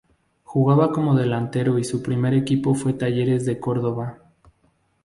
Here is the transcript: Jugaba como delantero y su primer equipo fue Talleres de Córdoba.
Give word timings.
Jugaba 0.43 0.91
como 0.91 1.13
delantero 1.15 1.77
y 1.77 1.83
su 1.83 2.01
primer 2.01 2.33
equipo 2.33 2.73
fue 2.73 2.93
Talleres 2.93 3.45
de 3.45 3.59
Córdoba. 3.59 4.17